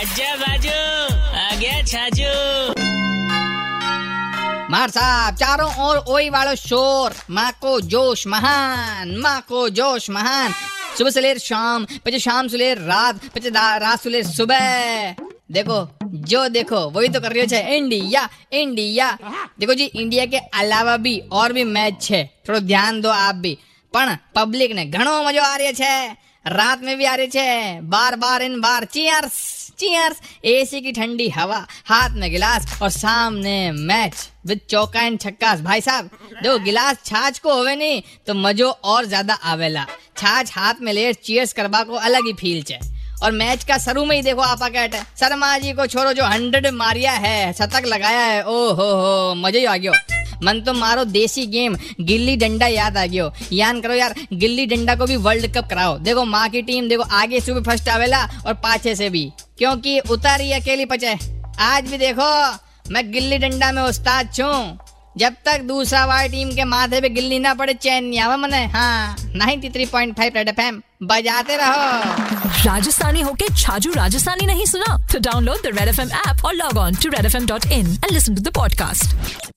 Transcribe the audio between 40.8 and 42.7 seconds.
में ले चीयर्स करवा को अलग ही फील